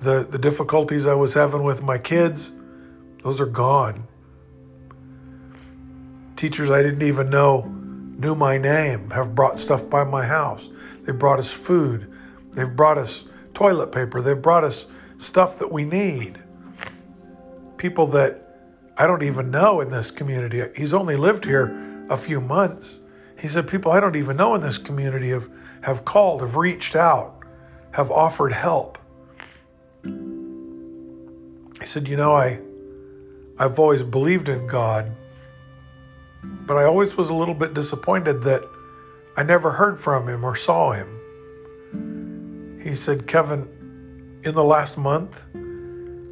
The, 0.00 0.26
the 0.28 0.38
difficulties 0.38 1.06
I 1.06 1.14
was 1.14 1.34
having 1.34 1.64
with 1.64 1.82
my 1.82 1.98
kids, 1.98 2.52
those 3.22 3.40
are 3.40 3.46
gone. 3.46 4.06
Teachers 6.36 6.70
I 6.70 6.82
didn't 6.82 7.02
even 7.02 7.28
know 7.28 7.81
knew 8.18 8.34
my 8.34 8.58
name, 8.58 9.10
have 9.10 9.34
brought 9.34 9.58
stuff 9.58 9.88
by 9.88 10.04
my 10.04 10.24
house. 10.24 10.68
They've 11.04 11.18
brought 11.18 11.38
us 11.38 11.50
food. 11.50 12.10
They've 12.52 12.74
brought 12.74 12.98
us 12.98 13.24
toilet 13.54 13.92
paper. 13.92 14.20
They've 14.20 14.40
brought 14.40 14.64
us 14.64 14.86
stuff 15.18 15.58
that 15.58 15.72
we 15.72 15.84
need. 15.84 16.42
People 17.76 18.06
that 18.08 18.42
I 18.96 19.06
don't 19.06 19.22
even 19.22 19.50
know 19.50 19.80
in 19.80 19.90
this 19.90 20.10
community. 20.10 20.62
He's 20.76 20.94
only 20.94 21.16
lived 21.16 21.44
here 21.44 22.06
a 22.08 22.16
few 22.16 22.40
months. 22.40 23.00
He 23.40 23.48
said, 23.48 23.66
People 23.66 23.90
I 23.92 24.00
don't 24.00 24.16
even 24.16 24.36
know 24.36 24.54
in 24.54 24.60
this 24.60 24.78
community 24.78 25.30
have, 25.30 25.48
have 25.82 26.04
called, 26.04 26.42
have 26.42 26.56
reached 26.56 26.94
out, 26.94 27.42
have 27.92 28.10
offered 28.10 28.52
help. 28.52 28.98
He 30.04 31.86
said, 31.86 32.06
You 32.06 32.16
know, 32.16 32.34
I, 32.34 32.60
I've 33.58 33.78
always 33.78 34.02
believed 34.02 34.48
in 34.48 34.66
God 34.66 35.10
but 36.42 36.76
I 36.76 36.84
always 36.84 37.16
was 37.16 37.30
a 37.30 37.34
little 37.34 37.54
bit 37.54 37.74
disappointed 37.74 38.42
that 38.42 38.62
I 39.36 39.42
never 39.42 39.72
heard 39.72 40.00
from 40.00 40.28
him 40.28 40.44
or 40.44 40.56
saw 40.56 40.92
him. 40.92 42.80
He 42.82 42.94
said, 42.94 43.26
Kevin, 43.26 44.40
in 44.44 44.54
the 44.54 44.64
last 44.64 44.98
month, 44.98 45.44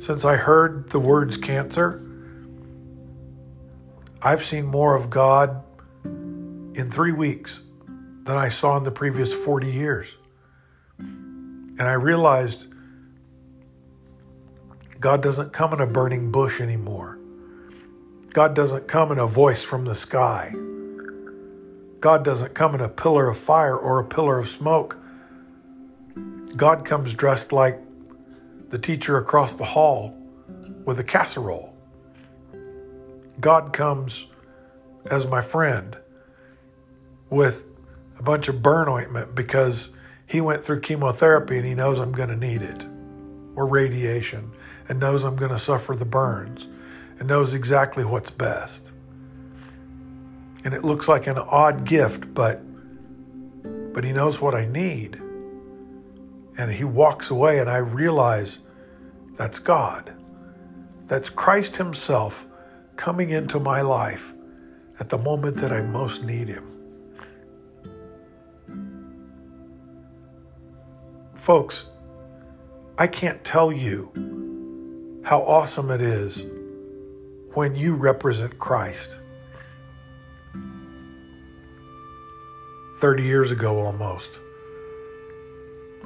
since 0.03 0.25
I 0.25 0.37
heard 0.37 0.91
the 0.91 0.99
words 0.99 1.37
cancer, 1.37 2.03
I've 4.23 4.45
seen 4.45 4.67
more 4.67 4.97
of 4.97 5.11
God 5.11 5.63
in 6.05 6.91
three 6.91 7.13
weeks 7.13 7.63
than 8.25 8.37
I 8.37 8.49
saw 8.49 8.77
in 8.77 8.83
the 8.83 8.91
previous 8.91 9.33
40 9.33 9.71
years. 9.71 10.17
And 10.99 11.83
I 11.83 11.93
realized 11.93 12.67
God 14.99 15.23
doesn't 15.23 15.53
come 15.53 15.73
in 15.73 15.81
a 15.81 15.87
burning 15.87 16.31
bush 16.31 16.61
anymore. 16.61 17.20
God 18.33 18.55
doesn't 18.55 18.87
come 18.87 19.11
in 19.11 19.19
a 19.19 19.27
voice 19.27 19.65
from 19.65 19.85
the 19.85 19.95
sky. 19.95 20.55
God 21.99 22.25
doesn't 22.25 22.55
come 22.55 22.75
in 22.75 22.81
a 22.81 22.89
pillar 22.89 23.29
of 23.29 23.37
fire 23.37 23.77
or 23.77 23.99
a 23.99 24.05
pillar 24.05 24.39
of 24.39 24.49
smoke. 24.49 24.97
God 26.57 26.85
comes 26.85 27.13
dressed 27.13 27.53
like 27.53 27.81
the 28.69 28.79
teacher 28.79 29.19
across 29.19 29.55
the 29.55 29.65
hall 29.65 30.17
with 30.85 31.01
a 31.01 31.05
casserole. 31.05 31.75
God 33.41 33.73
comes 33.73 34.27
as 35.11 35.27
my 35.27 35.41
friend 35.41 35.97
with 37.31 37.67
a 38.19 38.23
bunch 38.23 38.49
of 38.49 38.63
burn 38.63 38.89
ointment 38.89 39.35
because 39.35 39.91
he 40.27 40.41
went 40.41 40.63
through 40.63 40.81
chemotherapy 40.81 41.57
and 41.57 41.67
he 41.67 41.75
knows 41.75 41.99
I'm 41.99 42.13
going 42.13 42.29
to 42.29 42.37
need 42.37 42.63
it, 42.63 42.85
or 43.57 43.67
radiation, 43.67 44.53
and 44.89 45.01
knows 45.01 45.25
I'm 45.25 45.37
going 45.37 45.51
to 45.51 45.59
suffer 45.59 45.97
the 45.97 46.05
burns, 46.05 46.69
and 47.21 47.29
knows 47.29 47.55
exactly 47.55 48.03
what's 48.03 48.31
best. 48.31 48.93
And 50.65 50.75
it 50.75 50.83
looks 50.85 51.07
like 51.07 51.27
an 51.27 51.39
odd 51.39 51.85
gift, 51.85 52.35
but 52.35 52.63
but 53.93 54.05
he 54.05 54.13
knows 54.13 54.41
what 54.41 54.55
I 54.55 54.65
need. 54.67 55.21
And 56.57 56.71
he 56.73 56.85
walks 56.85 57.31
away, 57.31 57.59
and 57.59 57.69
I 57.71 57.79
realize 57.79 58.61
that's 59.35 59.59
God. 59.59 60.13
That's 61.07 61.31
Christ 61.31 61.77
Himself 61.77 62.47
coming 62.97 63.31
into 63.31 63.59
my 63.59 63.81
life 63.81 64.33
at 64.99 65.09
the 65.09 65.19
moment 65.19 65.57
that 65.57 65.73
I 65.73 65.83
most 65.83 66.25
need 66.25 66.49
Him. 66.49 66.67
Folks, 71.35 71.87
I 72.99 73.07
can't 73.07 73.43
tell 73.45 73.73
you 73.73 74.13
how 75.25 75.41
awesome 75.43 75.91
it 75.91 76.03
is 76.03 76.45
when 77.55 77.75
you 77.75 77.95
represent 77.95 78.59
Christ. 78.59 79.19
30 83.01 83.23
years 83.23 83.51
ago 83.51 83.79
almost, 83.81 84.39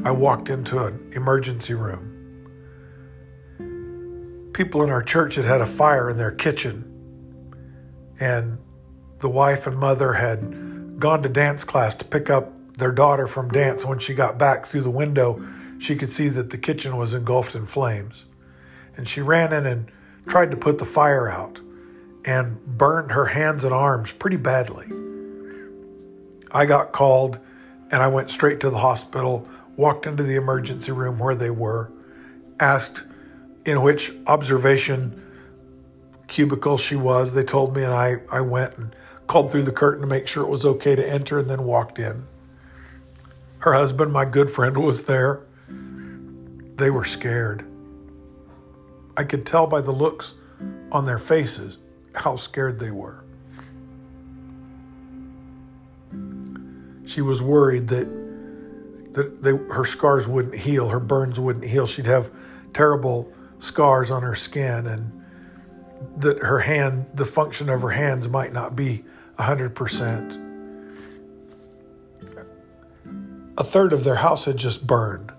I 0.05 0.13
walked 0.13 0.49
into 0.49 0.79
an 0.85 1.13
emergency 1.15 1.75
room. 1.75 2.11
People 4.53 4.83
in 4.85 4.91
our 4.91 5.03
church 5.03 5.35
had 5.35 5.45
had 5.45 5.61
a 5.61 5.67
fire 5.67 6.09
in 6.09 6.17
their 6.17 6.31
kitchen, 6.31 6.91
and 8.21 8.59
the 9.19 9.29
wife 9.29 9.67
and 9.67 9.77
mother 9.77 10.13
had 10.13 11.01
gone 11.01 11.23
to 11.23 11.29
dance 11.29 11.65
class 11.65 11.95
to 11.97 12.05
pick 12.05 12.31
up 12.31 12.53
their 12.79 12.93
daughter 12.93 13.27
from 13.27 13.49
dance. 13.49 13.85
When 13.85 13.99
she 13.99 14.15
got 14.15 14.39
back 14.39 14.67
through 14.67 14.83
the 14.83 14.91
window, 14.91 15.45
she 15.81 15.97
could 15.97 16.11
see 16.11 16.29
that 16.29 16.51
the 16.51 16.59
kitchen 16.59 16.97
was 16.97 17.13
engulfed 17.13 17.57
in 17.57 17.67
flames. 17.67 18.25
And 18.97 19.09
she 19.09 19.21
ran 19.21 19.53
in 19.53 19.67
and 19.67 19.91
tried 20.27 20.51
to 20.51 20.57
put 20.57 20.79
the 20.79 20.87
fire 20.87 21.29
out 21.29 21.61
and 22.25 22.65
burned 22.65 23.13
her 23.13 23.27
hands 23.27 23.65
and 23.65 23.75
arms 23.75 24.13
pretty 24.13 24.37
badly. 24.37 24.87
I 26.51 26.67
got 26.67 26.93
called 26.93 27.39
and 27.91 28.03
I 28.03 28.09
went 28.09 28.31
straight 28.31 28.61
to 28.61 28.71
the 28.71 28.79
hospital, 28.79 29.47
walked 29.77 30.07
into 30.07 30.23
the 30.23 30.37
emergency 30.37 30.93
room 30.93 31.19
where 31.19 31.35
they 31.35 31.51
were, 31.51 31.91
asked 32.59 33.05
in 33.65 33.83
which 33.83 34.13
observation 34.27 35.21
cubicle 36.27 36.79
she 36.79 36.97
was. 36.97 37.35
They 37.35 37.45
told 37.45 37.77
me, 37.77 37.85
and 37.85 37.93
I, 37.93 38.17
I 38.33 38.41
went 38.41 38.77
and 38.79 38.97
called 39.27 39.53
through 39.53 39.65
the 39.65 39.73
curtain 39.73 40.03
to 40.03 40.07
make 40.07 40.27
sure 40.27 40.43
it 40.43 40.49
was 40.49 40.65
okay 40.65 40.95
to 40.97 41.09
enter 41.09 41.39
and 41.39 41.49
then 41.49 41.65
walked 41.65 41.99
in. 41.99 42.27
Her 43.59 43.75
husband, 43.75 44.13
my 44.13 44.25
good 44.25 44.51
friend, 44.51 44.77
was 44.77 45.05
there. 45.05 45.41
They 46.77 46.91
were 46.91 47.05
scared. 47.05 47.65
I 49.17 49.25
could 49.25 49.47
tell 49.47 49.67
by 49.67 49.81
the 49.81 49.93
looks 49.93 50.35
on 50.93 51.05
their 51.05 51.19
faces 51.19 51.79
how 52.15 52.37
scared 52.37 52.79
they 52.79 52.91
were. 52.91 53.25
She 57.07 57.21
was 57.21 57.43
worried 57.43 57.89
that 57.89 58.25
that 59.13 59.45
they, 59.45 59.51
her 59.51 59.85
scars 59.85 60.27
wouldn't 60.27 60.57
heal, 60.57 60.89
her 60.89 60.99
burns 60.99 61.39
wouldn't 61.39 61.65
heal. 61.65 61.87
She'd 61.87 62.07
have 62.07 62.33
terrible 62.73 63.33
scars 63.61 64.11
on 64.11 64.23
her 64.23 64.35
skin, 64.35 64.89
and 64.89 65.25
that 66.17 66.41
her 66.41 66.59
hand, 66.59 67.07
the 67.15 67.25
function 67.25 67.69
of 67.69 67.83
her 67.83 67.91
hands, 67.91 68.27
might 68.27 68.53
not 68.53 68.75
be 68.75 69.05
100% 69.39 70.45
a 73.57 73.65
third 73.65 73.93
of 73.93 74.05
their 74.05 74.17
house 74.17 74.45
had 74.45 74.57
just 74.57 74.87
burned. 74.87 75.33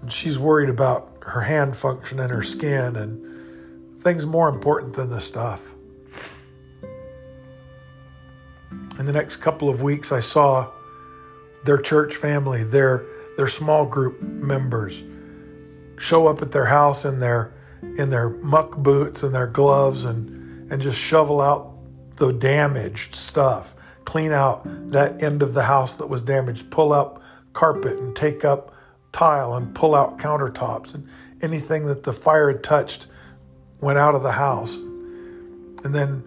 And 0.00 0.12
she's 0.12 0.38
worried 0.38 0.68
about 0.68 1.13
her 1.24 1.40
hand 1.40 1.76
function 1.76 2.20
and 2.20 2.30
her 2.30 2.42
skin 2.42 2.96
and 2.96 3.98
things 3.98 4.26
more 4.26 4.48
important 4.48 4.94
than 4.94 5.10
the 5.10 5.20
stuff. 5.20 5.62
In 8.98 9.06
the 9.06 9.12
next 9.12 9.38
couple 9.38 9.68
of 9.68 9.82
weeks, 9.82 10.12
I 10.12 10.20
saw 10.20 10.70
their 11.64 11.78
church 11.78 12.14
family, 12.16 12.62
their 12.62 13.04
their 13.36 13.48
small 13.48 13.84
group 13.86 14.22
members, 14.22 15.02
show 15.98 16.28
up 16.28 16.42
at 16.42 16.52
their 16.52 16.66
house 16.66 17.04
in 17.04 17.18
their 17.18 17.52
in 17.96 18.10
their 18.10 18.28
muck 18.28 18.76
boots 18.76 19.22
and 19.22 19.34
their 19.34 19.46
gloves 19.46 20.04
and 20.04 20.70
and 20.70 20.80
just 20.80 21.00
shovel 21.00 21.40
out 21.40 21.76
the 22.16 22.32
damaged 22.32 23.14
stuff, 23.14 23.74
clean 24.04 24.32
out 24.32 24.62
that 24.90 25.22
end 25.22 25.42
of 25.42 25.54
the 25.54 25.64
house 25.64 25.96
that 25.96 26.08
was 26.08 26.22
damaged, 26.22 26.70
pull 26.70 26.92
up 26.92 27.22
carpet 27.52 27.98
and 27.98 28.14
take 28.14 28.44
up 28.44 28.73
tile 29.14 29.54
and 29.54 29.74
pull 29.74 29.94
out 29.94 30.18
countertops 30.18 30.94
and 30.94 31.08
anything 31.40 31.86
that 31.86 32.02
the 32.02 32.12
fire 32.12 32.50
had 32.52 32.62
touched 32.62 33.06
went 33.80 33.98
out 33.98 34.14
of 34.14 34.22
the 34.22 34.32
house. 34.32 34.76
And 34.76 35.94
then 35.94 36.24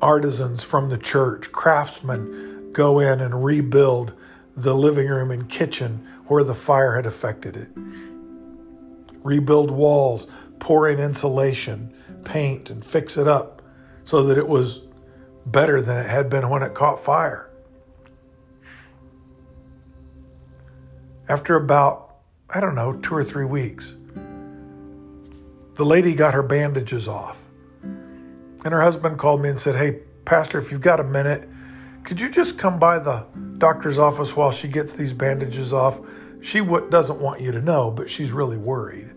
artisans 0.00 0.64
from 0.64 0.88
the 0.88 0.98
church, 0.98 1.52
craftsmen 1.52 2.72
go 2.72 3.00
in 3.00 3.20
and 3.20 3.44
rebuild 3.44 4.14
the 4.56 4.74
living 4.74 5.08
room 5.08 5.30
and 5.30 5.48
kitchen 5.48 6.06
where 6.26 6.44
the 6.44 6.54
fire 6.54 6.94
had 6.94 7.06
affected 7.06 7.56
it. 7.56 7.68
Rebuild 9.22 9.70
walls, 9.70 10.26
pour 10.58 10.88
in 10.88 10.98
insulation, 11.00 11.92
paint, 12.24 12.70
and 12.70 12.84
fix 12.84 13.16
it 13.16 13.26
up 13.26 13.62
so 14.04 14.22
that 14.24 14.38
it 14.38 14.48
was 14.48 14.80
better 15.46 15.80
than 15.80 15.96
it 15.96 16.08
had 16.08 16.30
been 16.30 16.48
when 16.48 16.62
it 16.62 16.74
caught 16.74 17.02
fire. 17.02 17.50
After 21.28 21.56
about, 21.56 22.03
I 22.50 22.60
don't 22.60 22.74
know, 22.74 22.92
two 23.00 23.14
or 23.14 23.24
three 23.24 23.44
weeks, 23.44 23.94
the 25.74 25.84
lady 25.84 26.14
got 26.14 26.34
her 26.34 26.42
bandages 26.42 27.08
off. 27.08 27.36
And 27.82 28.72
her 28.72 28.82
husband 28.82 29.18
called 29.18 29.42
me 29.42 29.48
and 29.48 29.60
said, 29.60 29.76
Hey, 29.76 30.00
Pastor, 30.24 30.58
if 30.58 30.70
you've 30.70 30.80
got 30.80 31.00
a 31.00 31.04
minute, 31.04 31.48
could 32.04 32.20
you 32.20 32.28
just 32.28 32.58
come 32.58 32.78
by 32.78 32.98
the 32.98 33.26
doctor's 33.58 33.98
office 33.98 34.36
while 34.36 34.50
she 34.50 34.68
gets 34.68 34.94
these 34.94 35.12
bandages 35.12 35.72
off? 35.72 35.98
She 36.42 36.60
w- 36.60 36.88
doesn't 36.90 37.18
want 37.18 37.40
you 37.40 37.50
to 37.52 37.60
know, 37.60 37.90
but 37.90 38.08
she's 38.08 38.32
really 38.32 38.58
worried. 38.58 39.10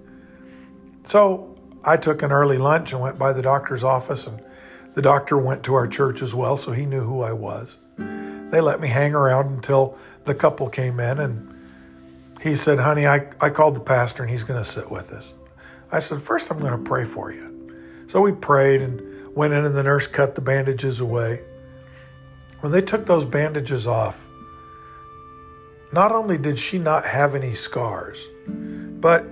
So 1.06 1.58
I 1.84 1.98
took 1.98 2.24
an 2.24 2.32
early 2.32 2.58
lunch 2.58 2.94
and 2.94 3.02
went 3.02 3.20
by 3.20 3.34
the 3.34 3.42
doctor's 3.42 3.84
office, 3.84 4.28
and 4.28 4.42
the 4.94 5.02
doctor 5.02 5.38
went 5.38 5.64
to 5.64 5.76
our 5.76 5.88
church 5.88 6.22
as 6.22 6.34
well, 6.34 6.58
so 6.58 6.72
he 6.72 6.86
knew 6.86 7.02
who 7.02 7.22
I 7.22 7.34
was. 7.34 7.80
They 7.98 8.62
let 8.62 8.80
me 8.80 8.88
hang 8.88 9.14
around 9.14 9.48
until 9.48 9.98
the 10.24 10.34
couple 10.34 10.70
came 10.70 11.00
in, 11.00 11.20
and 11.20 11.47
he 12.42 12.56
said, 12.56 12.80
Honey, 12.80 13.08
I, 13.08 13.30
I 13.42 13.50
called 13.50 13.76
the 13.76 13.82
pastor 13.82 14.24
and 14.24 14.32
he's 14.32 14.44
going 14.44 14.62
to 14.62 14.70
sit 14.70 14.92
with 14.92 15.12
us. 15.12 15.34
I 15.92 16.00
said, 16.00 16.22
First, 16.22 16.52
I'm 16.52 16.60
going 16.60 16.72
to 16.72 16.90
pray 16.90 17.06
for 17.06 17.32
you. 17.32 18.06
So 18.08 18.22
we 18.22 18.32
prayed 18.32 18.82
and 18.82 19.36
went 19.36 19.54
in, 19.54 19.66
and 19.66 19.76
the 19.76 19.84
nurse 19.84 20.08
cut 20.08 20.36
the 20.36 20.42
bandages 20.42 21.00
away. 21.00 21.42
When 22.62 22.72
they 22.72 22.82
took 22.82 23.06
those 23.06 23.26
bandages 23.26 23.86
off, 23.86 24.20
not 25.92 26.12
only 26.12 26.38
did 26.38 26.58
she 26.58 26.80
not 26.80 27.06
have 27.06 27.36
any 27.36 27.54
scars, 27.54 28.20
but, 28.48 29.24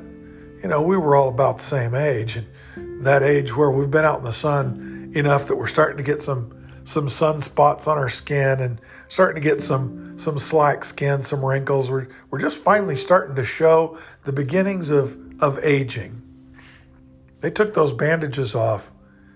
you 0.61 0.67
know, 0.67 0.81
we 0.81 0.95
were 0.95 1.15
all 1.15 1.29
about 1.29 1.57
the 1.57 1.63
same 1.63 1.95
age, 1.95 2.37
and 2.37 3.05
that 3.05 3.23
age 3.23 3.55
where 3.55 3.71
we've 3.71 3.91
been 3.91 4.05
out 4.05 4.19
in 4.19 4.23
the 4.23 4.33
sun 4.33 5.11
enough 5.15 5.47
that 5.47 5.55
we're 5.55 5.67
starting 5.67 5.97
to 5.97 6.03
get 6.03 6.21
some 6.21 6.51
some 6.83 7.07
sunspots 7.07 7.87
on 7.87 7.97
our 7.97 8.09
skin 8.09 8.59
and 8.59 8.79
starting 9.09 9.41
to 9.41 9.49
get 9.49 9.59
some 9.61 10.04
some 10.15 10.39
slack 10.39 10.83
skin, 10.83 11.21
some 11.21 11.43
wrinkles. 11.43 11.89
We're 11.89 12.07
we're 12.29 12.39
just 12.39 12.63
finally 12.63 12.95
starting 12.95 13.35
to 13.35 13.45
show 13.45 13.97
the 14.23 14.31
beginnings 14.31 14.89
of 14.89 15.17
of 15.41 15.63
aging. 15.63 16.21
They 17.39 17.51
took 17.51 17.73
those 17.73 17.93
bandages 17.93 18.55
off. 18.55 18.89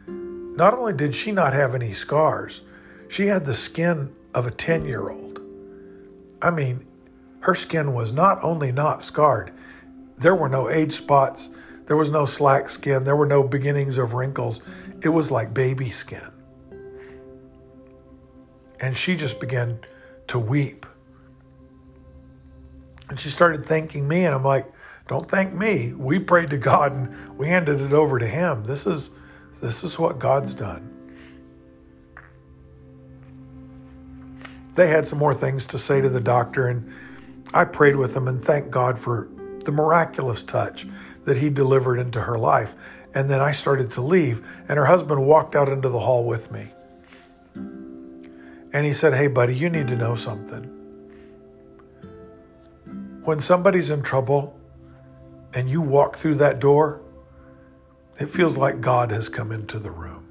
Not 0.08 0.74
only 0.74 0.94
did 0.94 1.13
she 1.13 1.32
not 1.32 1.54
have 1.54 1.76
any 1.76 1.94
scars, 1.94 2.62
she 3.08 3.28
had 3.28 3.46
the 3.46 3.54
skin 3.54 4.13
of 4.34 4.48
a 4.48 4.52
10-year-old. 4.52 5.39
I 6.42 6.52
mean, 6.52 6.86
her 7.42 7.56
skin 7.56 7.94
was 7.94 8.12
not 8.12 8.44
only 8.44 8.72
not 8.72 9.04
scarred, 9.04 9.52
there 10.18 10.36
were 10.36 10.50
no 10.50 10.70
age 10.70 10.94
spots, 10.94 11.50
there 11.86 11.98
was 11.98 12.12
no 12.12 12.26
slack 12.26 12.70
skin, 12.70 13.04
there 13.04 13.15
were 13.15 13.26
no 13.26 13.44
beginnings 13.44 13.98
of 13.98 14.13
wrinkles. 14.13 14.62
It 15.02 15.10
was 15.10 15.32
like 15.32 15.54
baby 15.54 15.89
skin. 15.89 16.32
And 18.82 18.96
she 18.96 19.15
just 19.15 19.39
began 19.39 19.80
to 20.30 20.39
weep. 20.39 20.86
And 23.10 23.20
she 23.20 23.30
started 23.30 23.65
thanking 23.65 24.08
me, 24.08 24.26
and 24.26 24.36
I'm 24.36 24.44
like, 24.44 24.72
don't 25.08 25.28
thank 25.28 25.54
me. 25.54 25.92
We 25.94 26.20
prayed 26.20 26.52
to 26.52 26.58
God 26.58 26.92
and 26.92 27.38
we 27.38 27.48
handed 27.48 27.82
it 27.82 27.94
over 27.94 28.20
to 28.20 28.28
Him. 28.28 28.63
This 28.65 28.86
is 28.86 29.10
this 29.60 29.84
is 29.84 29.98
what 29.98 30.20
God's 30.20 30.54
done. 30.54 30.86
They 34.76 34.88
had 34.88 35.08
some 35.08 35.18
more 35.20 35.34
things 35.34 35.65
to 35.68 35.80
say 35.80 36.00
to 36.00 36.10
the 36.10 36.22
doctor, 36.22 36.68
and 36.68 36.94
I 37.54 37.65
prayed 37.65 37.96
with 37.96 38.13
them 38.13 38.28
and 38.28 38.42
thanked 38.42 38.70
God 38.70 39.00
for 39.00 39.28
the 39.65 39.72
miraculous 39.72 40.44
touch 40.44 40.88
that 41.26 41.39
He 41.39 41.50
delivered 41.50 42.00
into 42.00 42.22
her 42.22 42.38
life. 42.38 42.76
And 43.13 43.32
then 43.32 43.42
I 43.42 43.52
started 43.52 43.92
to 43.94 44.02
leave, 44.02 44.46
and 44.70 44.78
her 44.78 44.86
husband 44.86 45.26
walked 45.26 45.56
out 45.56 45.68
into 45.68 45.89
the 45.89 46.00
hall 46.00 46.24
with 46.24 46.52
me. 46.52 46.70
And 48.72 48.86
he 48.86 48.94
said, 48.94 49.14
Hey, 49.14 49.28
buddy, 49.28 49.56
you 49.56 49.70
need 49.70 49.88
to 49.88 49.96
know 49.96 50.16
something. 50.16 50.76
when 53.24 53.40
somebody's 53.40 53.92
in 53.92 54.02
trouble 54.02 54.60
and 55.54 55.70
you 55.70 55.82
walk 55.82 56.18
through 56.18 56.36
that 56.36 56.60
door, 56.60 57.00
it 58.20 58.30
feels 58.30 58.58
like 58.58 58.82
God 58.82 59.12
has 59.12 59.30
come 59.30 59.52
into 59.52 59.78
the 59.78 59.92
room. 59.92 60.26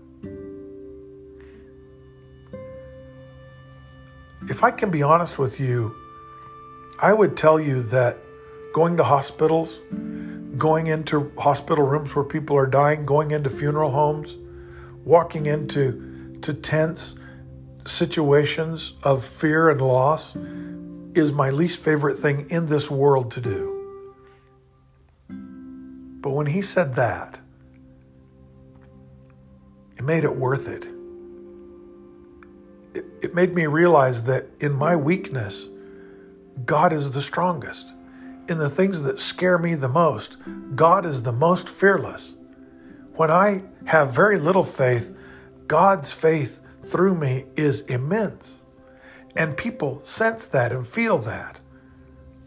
If 4.49 4.65
I 4.65 4.71
can 4.71 4.91
be 4.91 5.03
honest 5.03 5.39
with 5.39 5.61
you, 5.61 5.95
I 7.01 7.13
would 7.13 7.37
tell 7.37 7.61
you 7.61 7.83
that 7.85 8.19
going 8.75 8.97
to 8.97 9.05
hospitals, 9.05 9.81
going 10.57 10.89
into 10.89 11.31
hospital 11.39 11.85
rooms 11.85 12.17
where 12.17 12.25
people 12.25 12.57
are 12.57 12.67
dying, 12.67 13.07
going 13.07 13.31
into 13.31 13.51
funeral 13.51 13.93
homes, 13.93 14.37
walking 15.05 15.47
into 15.47 16.39
to 16.43 16.53
tense 16.53 17.17
situations 17.89 18.95
of 19.03 19.25
fear 19.25 19.71
and 19.71 19.81
loss 19.81 20.37
is 21.15 21.33
my 21.33 21.51
least 21.51 21.81
favorite 21.81 22.19
thing 22.19 22.49
in 22.51 22.67
this 22.67 22.91
world 22.91 23.31
to 23.33 23.41
do. 23.41 23.75
But 26.21 26.31
when 26.31 26.47
he 26.47 26.63
said 26.63 26.95
that, 26.95 27.41
it 29.97 30.05
made 30.05 30.25
it 30.25 30.37
worth 30.37 30.69
it. 30.69 30.89
it. 32.95 33.05
It 33.23 33.35
made 33.35 33.55
me 33.55 33.67
realize 33.67 34.25
that 34.25 34.47
in 34.61 34.73
my 34.73 34.95
weakness, 34.95 35.69
God 36.65 36.93
is 36.93 37.13
the 37.13 37.23
strongest. 37.23 37.89
In 38.49 38.59
the 38.59 38.71
things 38.71 39.03
that 39.03 39.21
scare 39.21 39.59
me 39.59 39.75
the 39.75 39.89
most, 39.89 40.37
God 40.75 41.05
is 41.05 41.23
the 41.23 41.33
most 41.33 41.69
fearless. 41.69 42.35
When 43.15 43.31
I 43.31 43.63
have 43.87 44.15
very 44.15 44.39
little 44.39 44.65
faith, 44.65 45.15
God's 45.67 46.13
faith 46.13 46.61
through 46.91 47.15
me 47.15 47.47
is 47.57 47.81
immense. 47.83 48.61
And 49.37 49.57
people 49.57 50.01
sense 50.05 50.47
that 50.47 50.73
and 50.73 50.87
feel 50.87 51.19
that. 51.19 51.61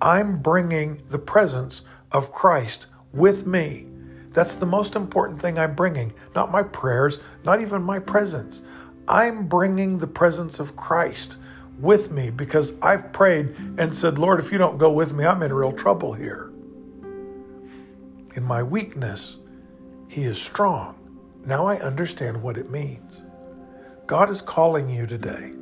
I'm 0.01 0.41
bringing 0.41 1.01
the 1.09 1.19
presence 1.19 1.83
of 2.11 2.31
Christ 2.31 2.87
with 3.13 3.45
me. 3.45 3.85
That's 4.33 4.55
the 4.55 4.65
most 4.65 4.95
important 4.95 5.41
thing 5.41 5.59
I'm 5.59 5.75
bringing, 5.75 6.13
not 6.35 6.51
my 6.51 6.63
prayers, 6.63 7.19
not 7.43 7.61
even 7.61 7.83
my 7.83 7.99
presence. 7.99 8.61
I'm 9.07 9.47
bringing 9.47 9.97
the 9.97 10.07
presence 10.07 10.59
of 10.59 10.75
Christ 10.75 11.37
with 11.79 12.11
me 12.11 12.29
because 12.29 12.73
I've 12.81 13.11
prayed 13.11 13.55
and 13.77 13.93
said, 13.93 14.17
Lord, 14.17 14.39
if 14.39 14.51
you 14.51 14.57
don't 14.57 14.77
go 14.77 14.91
with 14.91 15.13
me, 15.13 15.25
I'm 15.25 15.43
in 15.43 15.53
real 15.53 15.73
trouble 15.73 16.13
here. 16.13 16.51
In 18.35 18.43
my 18.43 18.63
weakness, 18.63 19.39
He 20.07 20.23
is 20.23 20.41
strong. 20.41 20.97
Now 21.45 21.65
I 21.65 21.77
understand 21.77 22.41
what 22.41 22.57
it 22.57 22.69
means. 22.69 23.21
God 24.11 24.29
is 24.29 24.41
calling 24.41 24.89
you 24.89 25.07
today. 25.07 25.53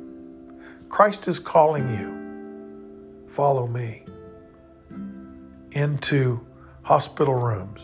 Christ 0.88 1.28
is 1.28 1.38
calling 1.38 1.88
you. 1.96 3.28
Follow 3.28 3.68
me 3.68 4.02
into 5.70 6.44
hospital 6.82 7.34
rooms, 7.34 7.80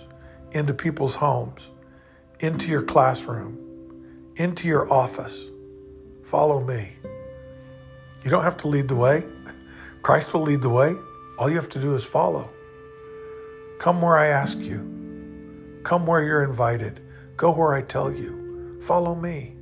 into 0.51 0.75
people's 0.75 1.15
homes, 1.15 1.71
into 2.41 2.67
your 2.67 2.83
classroom, 2.83 4.33
into 4.35 4.67
your 4.67 4.93
office. 4.93 5.45
Follow 6.25 6.59
me. 6.61 6.97
You 8.25 8.31
don't 8.33 8.43
have 8.43 8.57
to 8.57 8.67
lead 8.67 8.89
the 8.89 8.97
way. 8.97 9.23
Christ 10.03 10.35
will 10.35 10.43
lead 10.43 10.63
the 10.63 10.69
way. 10.69 10.97
All 11.39 11.49
you 11.49 11.55
have 11.55 11.69
to 11.69 11.81
do 11.81 11.95
is 11.95 12.03
follow. 12.03 12.51
Come 13.79 14.03
where 14.03 14.19
I 14.19 14.27
ask 14.27 14.59
you. 14.59 15.81
Come 15.85 16.07
where 16.09 16.25
you're 16.25 16.43
invited. 16.43 16.99
Go 17.37 17.53
where 17.53 17.73
I 17.73 17.83
tell 17.83 18.11
you. 18.11 18.83
Follow 18.83 19.15
me. 19.15 19.56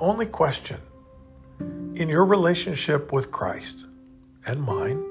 Only 0.00 0.26
question 0.26 0.80
in 1.94 2.08
your 2.08 2.24
relationship 2.24 3.12
with 3.12 3.30
Christ 3.30 3.84
and 4.46 4.62
mine, 4.62 5.04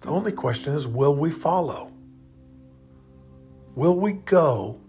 the 0.00 0.08
only 0.08 0.32
question 0.32 0.74
is 0.74 0.86
will 0.86 1.14
we 1.14 1.30
follow? 1.30 1.90
Will 3.74 3.96
we 3.96 4.12
go 4.12 4.80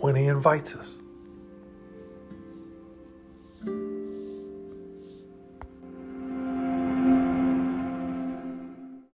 when 0.00 0.14
He 0.14 0.26
invites 0.26 0.74
us? 0.76 0.97